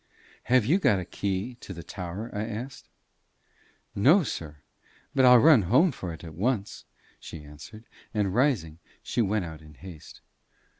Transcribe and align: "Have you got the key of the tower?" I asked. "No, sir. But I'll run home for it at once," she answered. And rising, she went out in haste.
"Have 0.45 0.65
you 0.65 0.79
got 0.79 0.95
the 0.95 1.05
key 1.05 1.59
of 1.69 1.75
the 1.75 1.83
tower?" 1.83 2.31
I 2.33 2.41
asked. 2.43 2.89
"No, 3.93 4.23
sir. 4.23 4.57
But 5.13 5.25
I'll 5.25 5.37
run 5.37 5.61
home 5.69 5.91
for 5.91 6.11
it 6.11 6.23
at 6.23 6.33
once," 6.33 6.85
she 7.19 7.43
answered. 7.43 7.85
And 8.11 8.33
rising, 8.33 8.79
she 9.03 9.21
went 9.21 9.45
out 9.45 9.61
in 9.61 9.75
haste. 9.75 10.21